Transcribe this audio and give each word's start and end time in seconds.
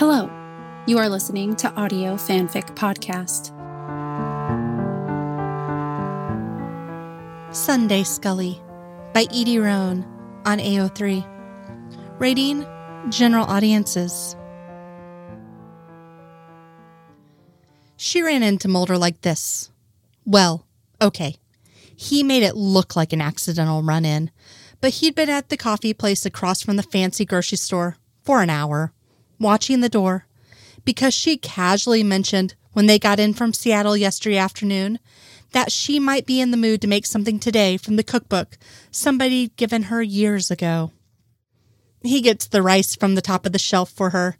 Hello, 0.00 0.30
you 0.86 0.96
are 0.96 1.10
listening 1.10 1.54
to 1.56 1.70
Audio 1.74 2.14
Fanfic 2.14 2.74
Podcast. 2.74 3.54
Sunday 7.54 8.02
Scully 8.02 8.62
by 9.12 9.26
Edie 9.30 9.58
Roan 9.58 10.06
on 10.46 10.56
AO3. 10.56 12.18
Rating 12.18 12.64
General 13.10 13.44
Audiences. 13.44 14.34
She 17.98 18.22
ran 18.22 18.42
into 18.42 18.68
Mulder 18.68 18.96
like 18.96 19.20
this. 19.20 19.70
Well, 20.24 20.66
okay. 21.02 21.36
He 21.94 22.22
made 22.22 22.42
it 22.42 22.56
look 22.56 22.96
like 22.96 23.12
an 23.12 23.20
accidental 23.20 23.82
run 23.82 24.06
in, 24.06 24.30
but 24.80 24.94
he'd 24.94 25.14
been 25.14 25.28
at 25.28 25.50
the 25.50 25.58
coffee 25.58 25.92
place 25.92 26.24
across 26.24 26.62
from 26.62 26.76
the 26.76 26.82
fancy 26.82 27.26
grocery 27.26 27.58
store 27.58 27.98
for 28.22 28.40
an 28.40 28.48
hour, 28.48 28.94
watching 29.40 29.80
the 29.80 29.88
door, 29.88 30.26
because 30.84 31.14
she 31.14 31.36
casually 31.36 32.04
mentioned 32.04 32.54
when 32.72 32.86
they 32.86 32.98
got 32.98 33.18
in 33.18 33.34
from 33.34 33.52
Seattle 33.52 33.96
yesterday 33.96 34.36
afternoon 34.36 35.00
that 35.52 35.72
she 35.72 35.98
might 35.98 36.26
be 36.26 36.40
in 36.40 36.52
the 36.52 36.56
mood 36.56 36.80
to 36.80 36.86
make 36.86 37.06
something 37.06 37.40
today 37.40 37.76
from 37.76 37.96
the 37.96 38.04
cookbook 38.04 38.56
somebody'd 38.90 39.56
given 39.56 39.84
her 39.84 40.02
years 40.02 40.50
ago. 40.50 40.92
He 42.02 42.20
gets 42.20 42.46
the 42.46 42.62
rice 42.62 42.94
from 42.94 43.14
the 43.14 43.22
top 43.22 43.44
of 43.44 43.52
the 43.52 43.58
shelf 43.58 43.90
for 43.90 44.10
her, 44.10 44.38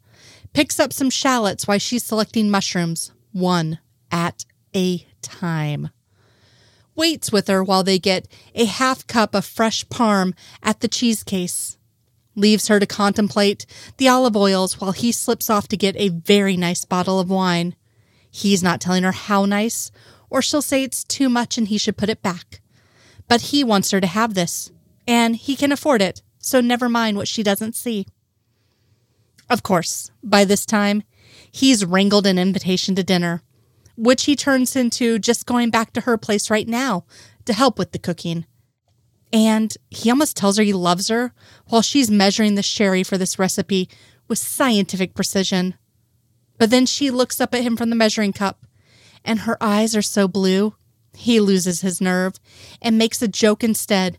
picks 0.52 0.78
up 0.78 0.92
some 0.92 1.10
shallots 1.10 1.66
while 1.66 1.78
she's 1.78 2.04
selecting 2.04 2.50
mushrooms, 2.50 3.12
one 3.32 3.80
at 4.10 4.44
a 4.74 5.06
time. 5.20 5.90
Waits 6.94 7.32
with 7.32 7.48
her 7.48 7.62
while 7.62 7.82
they 7.82 7.98
get 7.98 8.28
a 8.54 8.64
half 8.64 9.06
cup 9.06 9.34
of 9.34 9.44
fresh 9.44 9.84
parm 9.86 10.34
at 10.62 10.80
the 10.80 10.88
cheese 10.88 11.22
case. 11.22 11.76
Leaves 12.36 12.68
her 12.68 12.78
to 12.78 12.86
contemplate 12.86 13.66
the 13.96 14.08
olive 14.08 14.36
oils 14.36 14.80
while 14.80 14.92
he 14.92 15.12
slips 15.12 15.50
off 15.50 15.68
to 15.68 15.76
get 15.76 15.96
a 15.96 16.08
very 16.08 16.56
nice 16.56 16.84
bottle 16.84 17.18
of 17.18 17.28
wine. 17.30 17.74
He's 18.30 18.62
not 18.62 18.80
telling 18.80 19.02
her 19.02 19.12
how 19.12 19.44
nice, 19.44 19.90
or 20.30 20.40
she'll 20.40 20.62
say 20.62 20.84
it's 20.84 21.04
too 21.04 21.28
much 21.28 21.58
and 21.58 21.68
he 21.68 21.78
should 21.78 21.96
put 21.96 22.08
it 22.08 22.22
back. 22.22 22.60
But 23.28 23.40
he 23.42 23.64
wants 23.64 23.90
her 23.90 24.00
to 24.00 24.06
have 24.06 24.34
this, 24.34 24.70
and 25.06 25.36
he 25.36 25.56
can 25.56 25.72
afford 25.72 26.02
it, 26.02 26.22
so 26.38 26.60
never 26.60 26.88
mind 26.88 27.16
what 27.16 27.28
she 27.28 27.42
doesn't 27.42 27.74
see. 27.74 28.06
Of 29.48 29.64
course, 29.64 30.10
by 30.22 30.44
this 30.44 30.64
time, 30.64 31.02
he's 31.50 31.84
wrangled 31.84 32.26
an 32.26 32.38
invitation 32.38 32.94
to 32.94 33.02
dinner, 33.02 33.42
which 33.96 34.24
he 34.24 34.36
turns 34.36 34.76
into 34.76 35.18
just 35.18 35.46
going 35.46 35.70
back 35.70 35.92
to 35.92 36.02
her 36.02 36.16
place 36.16 36.48
right 36.50 36.68
now 36.68 37.04
to 37.44 37.52
help 37.52 37.78
with 37.78 37.90
the 37.90 37.98
cooking. 37.98 38.46
And 39.32 39.76
he 39.90 40.10
almost 40.10 40.36
tells 40.36 40.56
her 40.56 40.64
he 40.64 40.72
loves 40.72 41.08
her 41.08 41.32
while 41.68 41.82
she's 41.82 42.10
measuring 42.10 42.54
the 42.54 42.62
sherry 42.62 43.02
for 43.02 43.16
this 43.16 43.38
recipe 43.38 43.88
with 44.28 44.38
scientific 44.38 45.14
precision. 45.14 45.74
But 46.58 46.70
then 46.70 46.86
she 46.86 47.10
looks 47.10 47.40
up 47.40 47.54
at 47.54 47.62
him 47.62 47.76
from 47.76 47.90
the 47.90 47.96
measuring 47.96 48.32
cup, 48.32 48.66
and 49.24 49.40
her 49.40 49.56
eyes 49.62 49.94
are 49.96 50.02
so 50.02 50.28
blue, 50.28 50.74
he 51.14 51.40
loses 51.40 51.80
his 51.80 52.00
nerve 52.00 52.34
and 52.80 52.98
makes 52.98 53.22
a 53.22 53.28
joke 53.28 53.62
instead. 53.62 54.18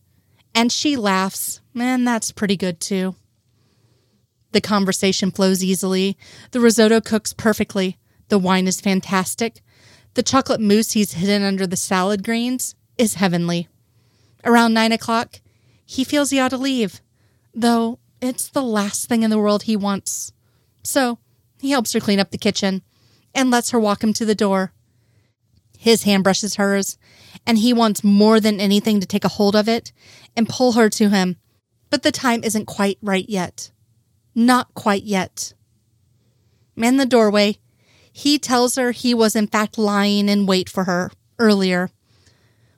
And 0.54 0.72
she 0.72 0.96
laughs, 0.96 1.62
and 1.76 2.06
that's 2.06 2.32
pretty 2.32 2.58
good 2.58 2.80
too. 2.80 3.16
The 4.52 4.62
conversation 4.62 5.32
flows 5.32 5.64
easily. 5.64 6.18
The 6.52 6.60
risotto 6.60 7.00
cooks 7.00 7.34
perfectly. 7.34 7.98
The 8.28 8.40
wine 8.40 8.68
is 8.68 8.82
fantastic. 8.82 9.62
The 10.14 10.24
chocolate 10.24 10.60
mousse 10.60 10.92
he's 10.92 11.14
hidden 11.14 11.42
under 11.42 11.66
the 11.66 11.78
salad 11.78 12.24
greens 12.24 12.76
is 12.98 13.16
heavenly. 13.16 13.70
Around 14.44 14.74
nine 14.74 14.92
o'clock, 14.92 15.40
he 15.86 16.04
feels 16.04 16.30
he 16.30 16.40
ought 16.40 16.50
to 16.50 16.58
leave, 16.58 17.02
though 17.54 18.00
it's 18.22 18.48
the 18.48 18.64
last 18.64 19.08
thing 19.08 19.24
in 19.24 19.30
the 19.30 19.40
world 19.40 19.64
he 19.64 19.76
wants. 19.76 20.32
So 20.84 21.20
he 21.60 21.72
helps 21.72 21.94
her 21.94 22.00
clean 22.00 22.20
up 22.20 22.32
the 22.32 22.38
kitchen 22.38 22.82
and 23.34 23.52
lets 23.52 23.72
her 23.72 23.80
walk 23.80 24.04
him 24.04 24.14
to 24.14 24.26
the 24.26 24.36
door. 24.36 24.74
His 25.78 26.04
hand 26.04 26.24
brushes 26.24 26.56
hers, 26.56 26.98
and 27.46 27.58
he 27.58 27.74
wants 27.74 28.04
more 28.04 28.40
than 28.40 28.60
anything 28.60 29.00
to 29.00 29.08
take 29.08 29.26
a 29.26 29.30
hold 29.30 29.56
of 29.56 29.68
it 29.68 29.92
and 30.36 30.50
pull 30.50 30.74
her 30.74 30.90
to 30.90 31.10
him. 31.10 31.38
But 31.90 32.04
the 32.04 32.12
time 32.12 32.44
isn't 32.44 32.66
quite 32.66 32.98
right 33.02 33.28
yet. 33.28 33.72
Not 34.36 34.74
quite 34.74 35.04
yet. 35.04 35.54
In 36.78 36.98
the 36.98 37.06
doorway, 37.06 37.58
he 38.12 38.40
tells 38.40 38.76
her 38.76 38.92
he 38.92 39.14
was 39.14 39.36
in 39.36 39.48
fact 39.48 39.78
lying 39.78 40.30
in 40.30 40.46
wait 40.46 40.70
for 40.70 40.86
her 40.86 41.12
earlier 41.40 41.90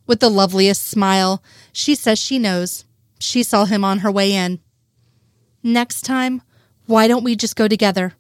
with 0.05 0.19
the 0.19 0.29
loveliest 0.29 0.85
smile, 0.85 1.43
she 1.71 1.95
says 1.95 2.19
she 2.19 2.39
knows. 2.39 2.85
She 3.19 3.43
saw 3.43 3.65
him 3.65 3.83
on 3.83 3.99
her 3.99 4.11
way 4.11 4.33
in. 4.33 4.59
Next 5.61 6.01
time, 6.01 6.41
why 6.85 7.07
don't 7.07 7.23
we 7.23 7.35
just 7.35 7.55
go 7.55 7.67
together? 7.67 8.13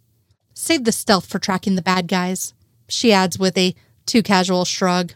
Save 0.53 0.85
the 0.85 0.91
stealth 0.91 1.25
for 1.25 1.39
tracking 1.39 1.75
the 1.75 1.81
bad 1.81 2.07
guys, 2.07 2.53
she 2.87 3.11
adds 3.11 3.37
with 3.37 3.57
a 3.57 3.75
too 4.05 4.23
casual 4.23 4.65
shrug. 4.65 5.13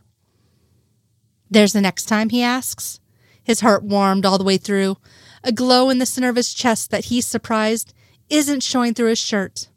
There's 1.49 1.73
the 1.73 1.81
next 1.81 2.05
time, 2.05 2.29
he 2.29 2.41
asks. 2.41 2.99
His 3.41 3.61
heart 3.61 3.83
warmed 3.83 4.25
all 4.25 4.37
the 4.37 4.43
way 4.43 4.57
through, 4.57 4.97
a 5.43 5.53
glow 5.53 5.89
in 5.89 5.99
the 5.99 6.05
center 6.05 6.27
of 6.27 6.35
his 6.35 6.53
chest 6.53 6.91
that 6.91 7.05
he's 7.05 7.25
surprised 7.25 7.93
isn't 8.29 8.63
showing 8.63 8.93
through 8.93 9.09
his 9.09 9.19
shirt. 9.19 9.69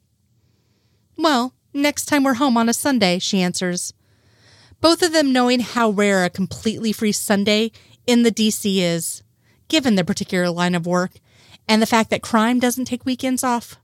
Well, 1.16 1.54
next 1.72 2.06
time 2.06 2.24
we're 2.24 2.34
home 2.34 2.56
on 2.56 2.68
a 2.68 2.74
Sunday, 2.74 3.20
she 3.20 3.40
answers 3.40 3.92
both 4.80 5.02
of 5.02 5.12
them 5.12 5.32
knowing 5.32 5.60
how 5.60 5.90
rare 5.90 6.24
a 6.24 6.30
completely 6.30 6.92
free 6.92 7.12
Sunday 7.12 7.70
in 8.06 8.22
the 8.22 8.30
DC 8.30 8.78
is, 8.78 9.22
given 9.68 9.94
their 9.94 10.04
particular 10.04 10.50
line 10.50 10.74
of 10.74 10.86
work 10.86 11.12
and 11.68 11.80
the 11.80 11.86
fact 11.86 12.10
that 12.10 12.22
crime 12.22 12.58
doesn't 12.58 12.86
take 12.86 13.04
weekends 13.04 13.44
off. 13.44 13.76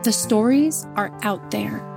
the 0.02 0.12
stories 0.12 0.86
are 0.96 1.16
out 1.22 1.50
there. 1.50 1.88